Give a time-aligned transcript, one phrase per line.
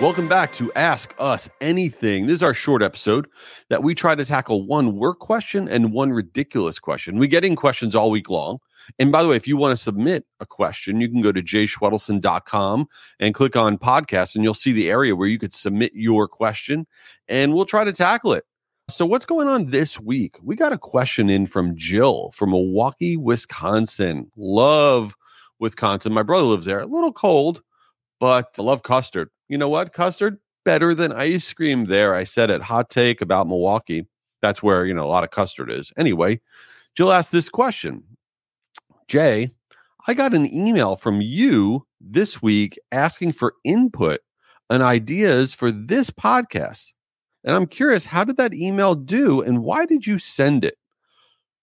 [0.00, 2.24] Welcome back to Ask Us Anything.
[2.24, 3.28] This is our short episode
[3.68, 7.18] that we try to tackle one work question and one ridiculous question.
[7.18, 8.60] We get in questions all week long.
[8.98, 11.42] And by the way, if you want to submit a question, you can go to
[11.42, 16.26] jayschwedelson.com and click on podcast, and you'll see the area where you could submit your
[16.26, 16.86] question,
[17.28, 18.44] and we'll try to tackle it.
[18.88, 20.38] So, what's going on this week?
[20.42, 24.32] We got a question in from Jill from Milwaukee, Wisconsin.
[24.34, 25.14] Love
[25.58, 26.14] Wisconsin.
[26.14, 26.80] My brother lives there.
[26.80, 27.62] A little cold,
[28.20, 29.92] but I love custard you know what?
[29.92, 32.14] Custard better than ice cream there.
[32.14, 32.62] I said it.
[32.62, 34.06] Hot take about Milwaukee.
[34.40, 35.92] That's where, you know, a lot of custard is.
[35.98, 36.40] Anyway,
[36.96, 38.04] Jill asked this question
[39.08, 39.50] Jay,
[40.06, 44.20] I got an email from you this week asking for input
[44.70, 46.92] and ideas for this podcast.
[47.42, 50.76] And I'm curious, how did that email do and why did you send it?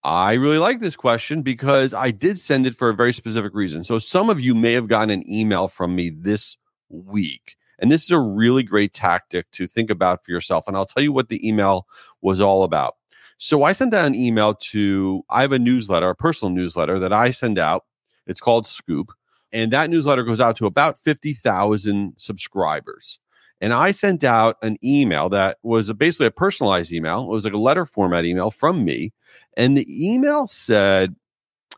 [0.03, 3.83] I really like this question because I did send it for a very specific reason.
[3.83, 6.55] So some of you may have gotten an email from me this
[6.89, 7.57] week.
[7.79, 10.67] And this is a really great tactic to think about for yourself.
[10.67, 11.87] And I'll tell you what the email
[12.21, 12.95] was all about.
[13.37, 17.13] So I sent out an email to, I have a newsletter, a personal newsletter that
[17.13, 17.85] I send out.
[18.25, 19.11] It's called Scoop.
[19.51, 23.19] And that newsletter goes out to about 50,000 subscribers.
[23.59, 27.23] And I sent out an email that was basically a personalized email.
[27.23, 29.13] It was like a letter format email from me.
[29.55, 31.15] And the email said,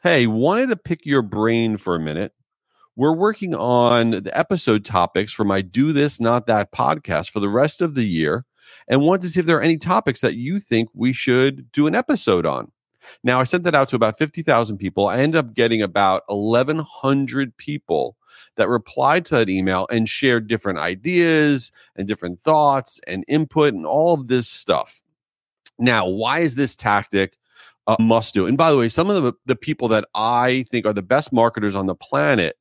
[0.04, 2.34] Hey, wanted to pick your brain for a minute
[3.00, 7.48] we're working on the episode topics for my Do This, Not That podcast for the
[7.48, 8.46] rest of the year
[8.90, 11.88] and want to see if there are any topics that you think we should do
[11.88, 12.74] an episode on.
[13.24, 15.08] Now, I sent that out to about 50,000 people.
[15.08, 18.16] I ended up getting about 1,100 people
[18.58, 23.86] that replied to that email and shared different ideas and different thoughts and input and
[23.86, 25.02] all of this stuff.
[25.78, 27.38] Now, why is this tactic
[27.88, 28.46] a must do?
[28.46, 31.32] And by the way, some of the, the people that I think are the best
[31.32, 32.58] marketers on the planet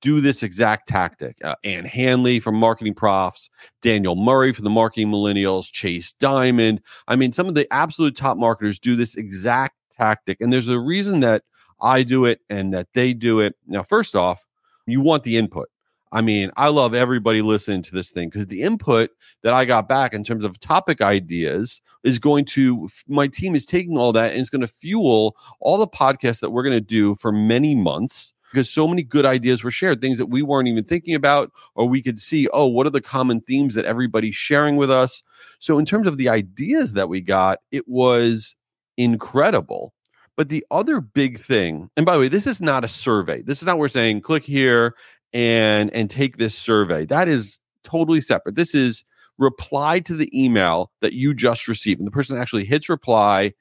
[0.00, 1.36] do this exact tactic.
[1.44, 3.50] Uh, Ann Handley from Marketing Profs,
[3.82, 6.80] Daniel Murray from the Marketing Millennials, Chase Dimond.
[7.08, 10.40] I mean, some of the absolute top marketers do this exact tactic.
[10.40, 11.42] And there's a reason that
[11.80, 13.56] I do it and that they do it.
[13.66, 14.46] Now, first off,
[14.86, 15.68] you want the input.
[16.10, 19.10] I mean, I love everybody listening to this thing because the input
[19.42, 23.66] that I got back in terms of topic ideas is going to, my team is
[23.66, 26.80] taking all that and it's going to fuel all the podcasts that we're going to
[26.80, 30.68] do for many months because so many good ideas were shared, things that we weren't
[30.68, 34.34] even thinking about, or we could see, oh, what are the common themes that everybody's
[34.34, 35.22] sharing with us?
[35.58, 38.54] So, in terms of the ideas that we got, it was
[38.96, 39.92] incredible.
[40.36, 43.42] But the other big thing, and by the way, this is not a survey.
[43.42, 44.94] This is not we're saying click here
[45.32, 47.04] and and take this survey.
[47.04, 48.54] That is totally separate.
[48.54, 49.04] This is
[49.38, 52.00] reply to the email that you just received.
[52.00, 53.52] And the person actually hits reply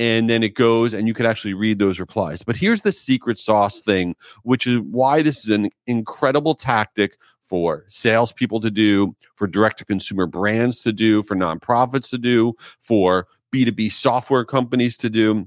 [0.00, 2.42] and then it goes and you can actually read those replies.
[2.42, 7.84] But here's the secret sauce thing, which is why this is an incredible tactic for
[7.88, 13.26] salespeople to do, for direct to consumer brands to do, for nonprofits to do, for
[13.52, 15.46] B2B software companies to do.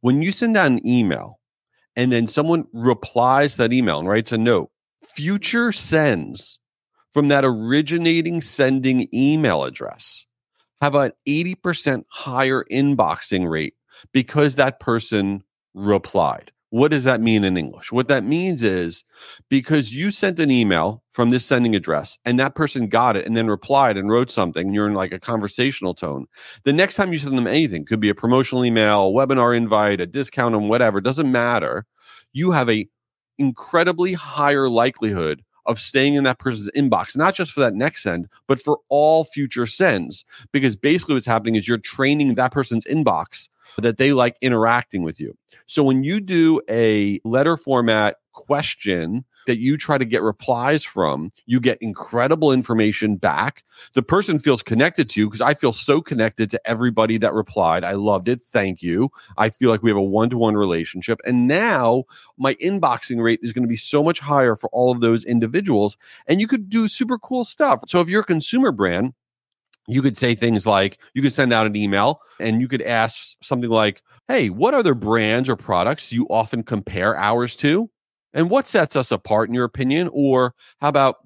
[0.00, 1.40] When you send out an email
[1.96, 4.70] and then someone replies that email and writes a note,
[5.02, 6.60] future sends
[7.10, 10.24] from that originating sending email address
[10.84, 13.72] have an 80% higher inboxing rate
[14.12, 16.52] because that person replied.
[16.68, 17.90] What does that mean in English?
[17.90, 19.02] What that means is
[19.48, 23.34] because you sent an email from this sending address and that person got it and
[23.34, 26.26] then replied and wrote something, and you're in like a conversational tone.
[26.64, 30.02] The next time you send them anything, could be a promotional email, a webinar invite,
[30.02, 31.86] a discount on whatever, doesn't matter.
[32.34, 32.86] You have a
[33.38, 38.28] incredibly higher likelihood of staying in that person's inbox, not just for that next send,
[38.46, 40.24] but for all future sends.
[40.52, 43.48] Because basically, what's happening is you're training that person's inbox
[43.78, 45.36] that they like interacting with you.
[45.66, 51.32] So when you do a letter format question that you try to get replies from,
[51.46, 53.64] you get incredible information back.
[53.94, 57.84] The person feels connected to you because I feel so connected to everybody that replied.
[57.84, 58.40] I loved it.
[58.40, 59.10] Thank you.
[59.36, 61.20] I feel like we have a one to one relationship.
[61.24, 62.04] And now
[62.36, 65.96] my inboxing rate is going to be so much higher for all of those individuals.
[66.26, 67.82] And you could do super cool stuff.
[67.86, 69.14] So if you're a consumer brand,
[69.86, 73.36] you could say things like you could send out an email and you could ask
[73.42, 77.90] something like hey what other brands or products do you often compare ours to
[78.34, 80.10] and what sets us apart, in your opinion?
[80.12, 81.16] Or how about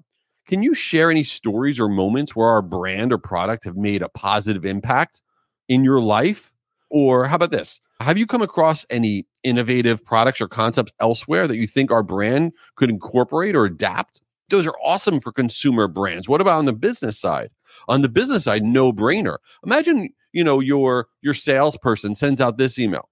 [0.47, 4.09] can you share any stories or moments where our brand or product have made a
[4.09, 5.21] positive impact
[5.67, 6.53] in your life?
[6.89, 7.79] Or how about this?
[7.99, 12.53] Have you come across any innovative products or concepts elsewhere that you think our brand
[12.77, 14.21] could incorporate or adapt?
[14.49, 16.29] Those are awesome for consumer brands.
[16.29, 17.49] What about on the business side?
[17.87, 19.37] On the business side, no brainer.
[19.65, 23.08] Imagine, you know, your your salesperson sends out this email.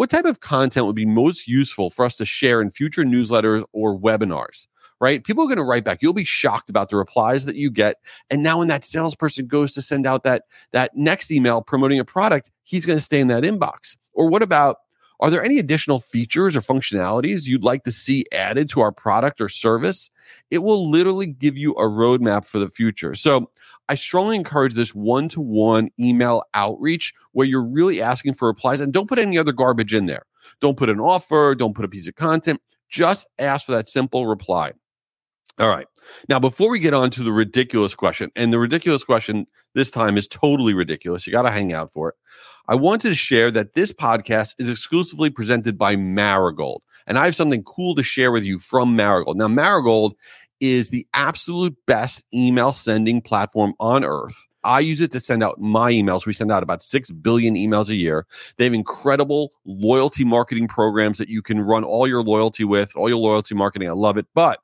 [0.00, 3.64] What type of content would be most useful for us to share in future newsletters
[3.74, 4.66] or webinars?
[4.98, 5.22] right?
[5.22, 6.00] People are going to write back.
[6.00, 7.96] You'll be shocked about the replies that you get.
[8.30, 12.04] And now when that salesperson goes to send out that that next email promoting a
[12.04, 13.98] product, he's going to stay in that inbox.
[14.14, 14.78] Or what about
[15.20, 19.40] are there any additional features or functionalities you'd like to see added to our product
[19.40, 20.10] or service?
[20.50, 23.14] It will literally give you a roadmap for the future.
[23.14, 23.50] So
[23.88, 28.80] I strongly encourage this one to one email outreach where you're really asking for replies
[28.80, 30.24] and don't put any other garbage in there.
[30.60, 32.60] Don't put an offer, don't put a piece of content.
[32.88, 34.72] Just ask for that simple reply.
[35.60, 35.86] All right.
[36.26, 40.16] Now, before we get on to the ridiculous question, and the ridiculous question this time
[40.16, 42.14] is totally ridiculous, you got to hang out for it.
[42.66, 46.82] I wanted to share that this podcast is exclusively presented by Marigold.
[47.06, 49.36] And I have something cool to share with you from Marigold.
[49.36, 50.14] Now, Marigold
[50.60, 54.46] is the absolute best email sending platform on earth.
[54.64, 56.24] I use it to send out my emails.
[56.24, 58.26] We send out about 6 billion emails a year.
[58.56, 63.10] They have incredible loyalty marketing programs that you can run all your loyalty with, all
[63.10, 63.88] your loyalty marketing.
[63.88, 64.26] I love it.
[64.34, 64.60] But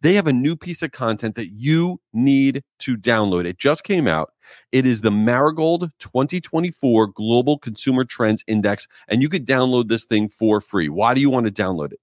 [0.00, 3.44] they have a new piece of content that you need to download.
[3.44, 4.32] It just came out.
[4.72, 10.28] It is the Marigold 2024 Global Consumer Trends Index, and you could download this thing
[10.28, 10.88] for free.
[10.88, 12.00] Why do you want to download it?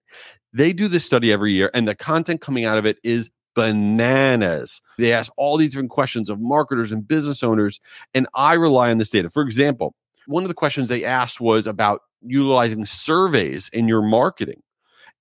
[0.53, 4.81] They do this study every year, and the content coming out of it is bananas.
[4.97, 7.79] They ask all these different questions of marketers and business owners,
[8.13, 9.29] and I rely on this data.
[9.29, 9.95] For example,
[10.27, 14.61] one of the questions they asked was about utilizing surveys in your marketing.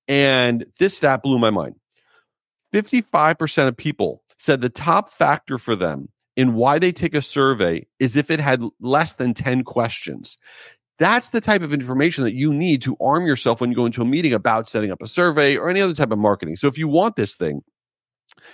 [0.08, 1.76] And this stat blew my mind.
[2.74, 7.86] 55% of people said the top factor for them in why they take a survey
[8.00, 10.36] is if it had less than 10 questions.
[10.98, 14.02] That's the type of information that you need to arm yourself when you go into
[14.02, 16.56] a meeting about setting up a survey or any other type of marketing.
[16.56, 17.62] So if you want this thing,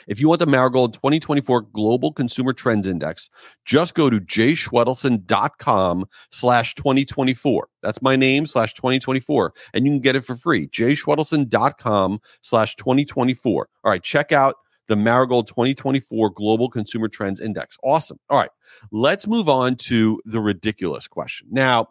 [0.06, 3.30] if you want the Marigold 2024 Global Consumer Trends Index,
[3.64, 7.68] just go to jayschwedelson.com slash 2024.
[7.82, 9.52] That's my name slash 2024.
[9.74, 10.68] And you can get it for free.
[10.68, 13.68] jayschwedelson.com slash 2024.
[13.84, 14.56] All right, check out
[14.88, 17.78] the Marigold 2024 Global Consumer Trends Index.
[17.84, 18.18] Awesome.
[18.28, 18.50] All right,
[18.90, 21.46] let's move on to the ridiculous question.
[21.50, 21.90] Now,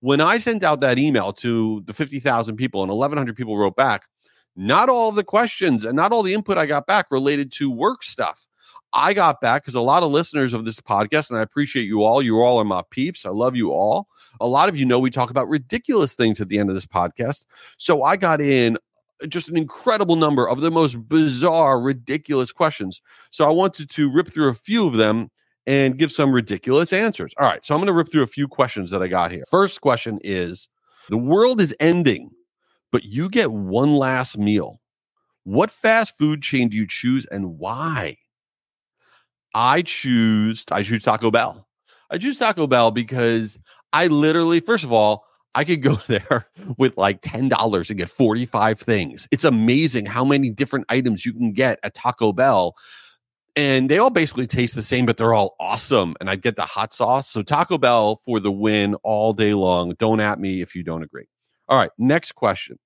[0.00, 4.04] when I sent out that email to the 50,000 people and 1,100 people wrote back,
[4.56, 7.70] not all of the questions and not all the input I got back related to
[7.70, 8.46] work stuff.
[8.92, 12.02] I got back because a lot of listeners of this podcast, and I appreciate you
[12.02, 12.22] all.
[12.22, 13.26] You all are my peeps.
[13.26, 14.08] I love you all.
[14.40, 16.86] A lot of you know we talk about ridiculous things at the end of this
[16.86, 17.44] podcast.
[17.76, 18.78] So I got in
[19.28, 23.02] just an incredible number of the most bizarre, ridiculous questions.
[23.30, 25.30] So I wanted to rip through a few of them
[25.66, 27.32] and give some ridiculous answers.
[27.38, 27.64] All right.
[27.64, 29.44] So I'm going to rip through a few questions that I got here.
[29.50, 30.68] First question is
[31.08, 32.30] The world is ending
[32.96, 34.80] but you get one last meal.
[35.44, 38.16] What fast food chain do you choose and why?
[39.54, 41.68] I choose I choose Taco Bell.
[42.10, 43.58] I choose Taco Bell because
[43.92, 46.48] I literally, first of all, I could go there
[46.78, 49.28] with like $10 and get 45 things.
[49.30, 52.76] It's amazing how many different items you can get at Taco Bell.
[53.56, 56.16] And they all basically taste the same, but they're all awesome.
[56.18, 57.28] And I'd get the hot sauce.
[57.28, 59.96] So Taco Bell for the win all day long.
[59.98, 61.28] Don't at me if you don't agree.
[61.68, 62.78] All right, next question.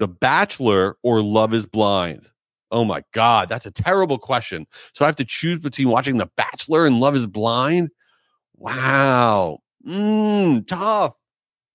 [0.00, 2.26] The Bachelor or Love is Blind?
[2.72, 4.66] Oh my God, that's a terrible question.
[4.94, 7.90] So I have to choose between watching The Bachelor and Love is Blind?
[8.56, 9.58] Wow.
[9.86, 11.12] Mmm, tough.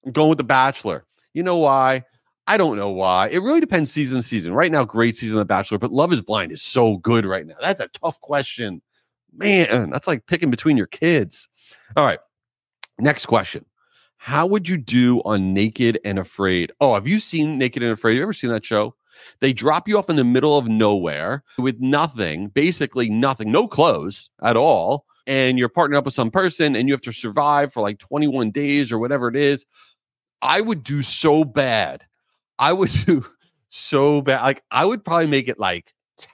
[0.04, 1.06] I'm going with The Bachelor.
[1.36, 2.03] You know why?
[2.48, 3.29] I don't know why.
[3.29, 4.53] It really depends season to season.
[4.53, 7.46] Right now, great season of The Bachelor, but Love is Blind is so good right
[7.46, 7.55] now.
[7.62, 8.82] That's a tough question.
[9.38, 11.48] Man, that's like picking between your kids.
[11.96, 12.20] All right.
[12.98, 13.65] Next question.
[14.25, 16.72] How would you do on Naked and Afraid?
[16.82, 18.13] Oh, have you seen Naked and Afraid?
[18.13, 18.96] Have you ever seen that show?
[19.39, 24.32] They drop you off in the middle of nowhere with nothing, basically nothing, no clothes
[24.41, 25.05] at all.
[25.27, 28.50] And you're partnered up with some person and you have to survive for like 21
[28.50, 29.63] days or whatever it is.
[30.41, 32.01] I would do so bad.
[32.58, 33.24] I would do
[33.70, 34.41] so bad.
[34.41, 35.94] Like, I would probably make it like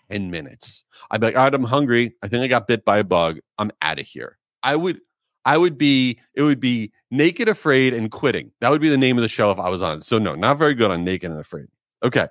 [0.10, 0.86] 10 minutes.
[1.12, 2.16] I'd be like, all right, I'm hungry.
[2.24, 3.40] I think I got bit by a bug.
[3.58, 4.38] I'm out of here.
[4.64, 5.02] I would
[5.46, 8.52] I would be it would be Naked Afraid and Quitting.
[8.60, 10.02] That would be the name of the show if I was on.
[10.02, 11.68] So no, not very good on Naked and Afraid.
[12.04, 12.28] Okay.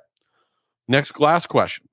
[0.89, 1.89] Next last question.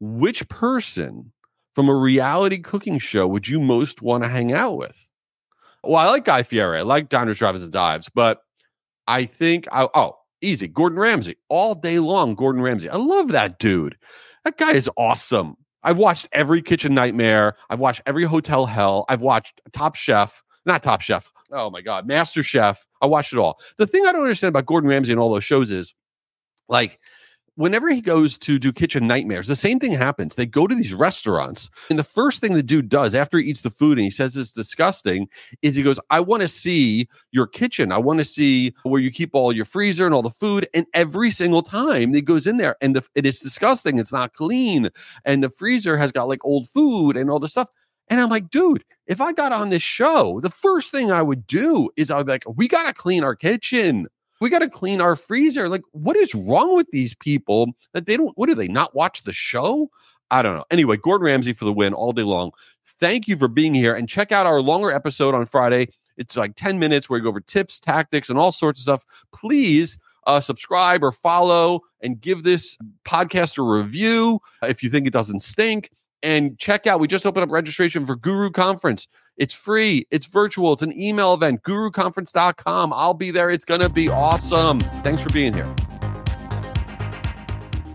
[0.00, 1.32] Which person
[1.74, 5.06] from a reality cooking show would you most want to hang out with?
[5.82, 6.78] Well, I like Guy Fieri.
[6.78, 8.42] I like Diners, Drive-Ins, and Dives, but
[9.06, 10.68] I think I, oh, easy.
[10.68, 12.34] Gordon Ramsay all day long.
[12.34, 12.90] Gordon Ramsay.
[12.90, 13.96] I love that dude.
[14.44, 15.56] That guy is awesome.
[15.82, 17.56] I've watched every Kitchen Nightmare.
[17.70, 19.04] I've watched every Hotel Hell.
[19.08, 21.30] I've watched Top Chef not Top Chef.
[21.52, 22.86] Oh my God, Master Chef.
[23.02, 23.58] I watched it all.
[23.76, 25.94] The thing I don't understand about Gordon Ramsay and all those shows is
[26.68, 27.00] like
[27.60, 30.34] whenever he goes to do kitchen nightmares, the same thing happens.
[30.34, 33.60] They go to these restaurants, and the first thing the dude does after he eats
[33.60, 35.28] the food and he says it's disgusting
[35.60, 37.92] is he goes, I want to see your kitchen.
[37.92, 40.68] I want to see where you keep all your freezer and all the food.
[40.72, 43.98] And every single time he goes in there, and the, it is disgusting.
[43.98, 44.88] It's not clean.
[45.24, 47.70] And the freezer has got like old food and all this stuff.
[48.10, 51.46] And I'm like, dude, if I got on this show, the first thing I would
[51.46, 54.08] do is I would be like, we got to clean our kitchen
[54.40, 55.68] we got to clean our freezer.
[55.68, 59.22] Like, what is wrong with these people that they don't, what do they not watch
[59.22, 59.90] the show?
[60.30, 60.64] I don't know.
[60.70, 62.52] Anyway, Gordon Ramsay for the win all day long.
[62.98, 65.88] Thank you for being here and check out our longer episode on Friday.
[66.16, 69.04] It's like 10 minutes where we go over tips, tactics, and all sorts of stuff.
[69.32, 75.12] Please uh, subscribe or follow and give this podcast a review if you think it
[75.12, 75.90] doesn't stink.
[76.22, 79.08] And check out, we just opened up registration for Guru Conference.
[79.36, 82.92] It's free, it's virtual, it's an email event, guruconference.com.
[82.92, 83.50] I'll be there.
[83.50, 84.80] It's going to be awesome.
[85.02, 85.74] Thanks for being here.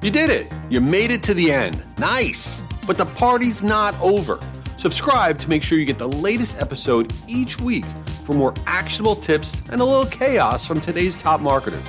[0.02, 0.52] You did it.
[0.70, 1.84] You made it to the end.
[1.98, 2.64] Nice.
[2.86, 4.40] But the party's not over.
[4.78, 7.86] Subscribe to make sure you get the latest episode each week
[8.26, 11.84] for more actionable tips and a little chaos from today's top marketers.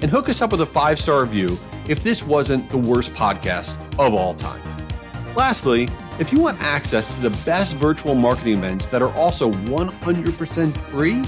[0.00, 1.58] And hook us up with a five star review
[1.88, 4.69] if this wasn't the worst podcast of all time.
[5.36, 10.76] Lastly, if you want access to the best virtual marketing events that are also 100%
[10.88, 11.22] free,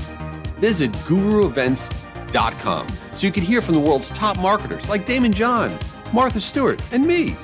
[0.59, 5.76] visit guruevents.com so you can hear from the world's top marketers like Daymond John,
[6.12, 7.37] Martha Stewart, and me.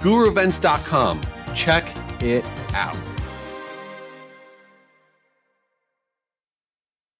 [0.00, 1.20] guruevents.com.
[1.54, 1.84] Check
[2.22, 2.44] it
[2.74, 3.11] out.